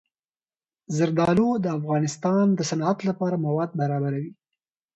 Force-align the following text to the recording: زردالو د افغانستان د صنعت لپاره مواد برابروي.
زردالو 0.97 1.49
د 1.59 1.65
افغانستان 1.79 2.45
د 2.53 2.59
صنعت 2.69 2.99
لپاره 3.09 3.41
مواد 3.45 3.69
برابروي. 3.79 4.29